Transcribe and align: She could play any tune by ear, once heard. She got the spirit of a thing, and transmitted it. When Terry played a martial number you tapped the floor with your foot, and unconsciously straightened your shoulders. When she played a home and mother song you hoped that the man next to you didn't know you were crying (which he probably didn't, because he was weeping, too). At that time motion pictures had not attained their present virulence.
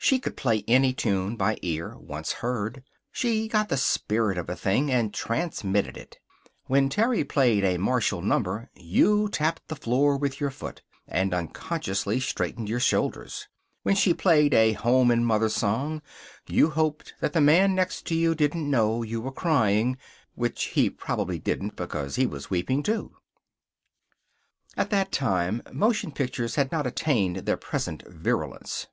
She 0.00 0.20
could 0.20 0.36
play 0.36 0.64
any 0.68 0.94
tune 0.94 1.34
by 1.36 1.58
ear, 1.60 1.94
once 1.98 2.34
heard. 2.34 2.84
She 3.10 3.48
got 3.48 3.68
the 3.68 3.76
spirit 3.76 4.38
of 4.38 4.48
a 4.48 4.56
thing, 4.56 4.92
and 4.92 5.12
transmitted 5.12 5.96
it. 5.98 6.18
When 6.66 6.88
Terry 6.88 7.24
played 7.24 7.64
a 7.64 7.76
martial 7.78 8.22
number 8.22 8.70
you 8.74 9.28
tapped 9.28 9.66
the 9.66 9.76
floor 9.76 10.16
with 10.16 10.40
your 10.40 10.52
foot, 10.52 10.82
and 11.08 11.34
unconsciously 11.34 12.20
straightened 12.20 12.68
your 12.68 12.80
shoulders. 12.80 13.48
When 13.82 13.96
she 13.96 14.14
played 14.14 14.54
a 14.54 14.74
home 14.74 15.10
and 15.10 15.26
mother 15.26 15.48
song 15.50 16.00
you 16.46 16.70
hoped 16.70 17.14
that 17.20 17.32
the 17.34 17.40
man 17.42 17.74
next 17.74 18.06
to 18.06 18.14
you 18.14 18.34
didn't 18.36 18.70
know 18.70 19.02
you 19.02 19.20
were 19.20 19.32
crying 19.32 19.98
(which 20.36 20.66
he 20.68 20.88
probably 20.88 21.40
didn't, 21.40 21.74
because 21.76 22.14
he 22.14 22.24
was 22.24 22.48
weeping, 22.50 22.84
too). 22.84 23.16
At 24.76 24.90
that 24.90 25.10
time 25.12 25.60
motion 25.72 26.12
pictures 26.12 26.54
had 26.54 26.70
not 26.70 26.86
attained 26.86 27.38
their 27.38 27.58
present 27.58 28.04
virulence. 28.06 28.86